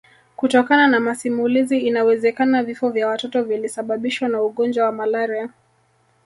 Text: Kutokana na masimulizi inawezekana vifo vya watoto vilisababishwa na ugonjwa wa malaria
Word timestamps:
Kutokana 0.35 0.87
na 0.87 0.99
masimulizi 0.99 1.79
inawezekana 1.79 2.63
vifo 2.63 2.89
vya 2.89 3.07
watoto 3.07 3.43
vilisababishwa 3.43 4.27
na 4.29 4.41
ugonjwa 4.43 4.85
wa 4.85 4.91
malaria 4.91 5.49